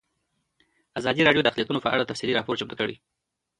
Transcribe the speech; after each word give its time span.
ازادي 0.99 1.21
راډیو 1.23 1.43
د 1.43 1.47
اقلیتونه 1.51 1.79
په 1.81 1.89
اړه 1.93 2.09
تفصیلي 2.09 2.33
راپور 2.35 2.55
چمتو 2.59 2.79
کړی. 2.81 2.95